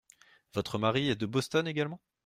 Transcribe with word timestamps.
Votre 0.55 0.79
mari 0.79 1.09
est 1.11 1.15
de 1.15 1.27
Boston 1.27 1.67
également? 1.67 2.01